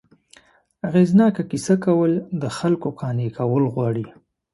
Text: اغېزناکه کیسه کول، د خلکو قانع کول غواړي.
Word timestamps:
اغېزناکه 0.87 1.43
کیسه 1.51 1.75
کول، 1.85 2.13
د 2.41 2.43
خلکو 2.57 2.87
قانع 2.99 3.27
کول 3.37 3.63
غواړي. 3.73 4.05